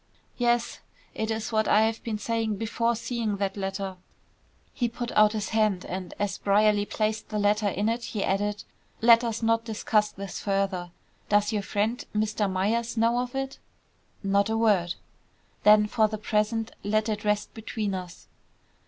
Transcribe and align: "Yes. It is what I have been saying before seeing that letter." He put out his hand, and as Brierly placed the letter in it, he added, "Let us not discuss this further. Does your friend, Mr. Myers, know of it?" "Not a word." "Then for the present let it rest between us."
"Yes. 0.39 0.79
It 1.13 1.29
is 1.29 1.51
what 1.51 1.67
I 1.67 1.81
have 1.83 2.03
been 2.03 2.17
saying 2.17 2.55
before 2.57 2.95
seeing 2.95 3.37
that 3.37 3.55
letter." 3.55 3.97
He 4.73 4.89
put 4.89 5.11
out 5.11 5.33
his 5.33 5.49
hand, 5.49 5.85
and 5.85 6.15
as 6.17 6.39
Brierly 6.39 6.87
placed 6.87 7.29
the 7.29 7.37
letter 7.37 7.67
in 7.67 7.87
it, 7.87 8.05
he 8.05 8.23
added, 8.23 8.63
"Let 8.99 9.23
us 9.23 9.43
not 9.43 9.63
discuss 9.63 10.11
this 10.11 10.39
further. 10.39 10.89
Does 11.29 11.53
your 11.53 11.61
friend, 11.61 12.03
Mr. 12.15 12.51
Myers, 12.51 12.97
know 12.97 13.19
of 13.19 13.35
it?" 13.35 13.59
"Not 14.23 14.49
a 14.49 14.57
word." 14.57 14.95
"Then 15.61 15.85
for 15.85 16.07
the 16.07 16.17
present 16.17 16.71
let 16.83 17.07
it 17.07 17.23
rest 17.23 17.53
between 17.53 17.93
us." 17.93 18.25